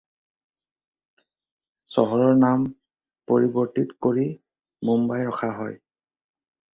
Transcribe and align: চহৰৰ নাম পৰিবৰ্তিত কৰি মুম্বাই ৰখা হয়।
চহৰৰ 1.95 2.31
নাম 2.43 2.63
পৰিবৰ্তিত 3.31 3.95
কৰি 4.07 4.23
মুম্বাই 4.91 5.27
ৰখা 5.29 5.51
হয়। 5.59 5.77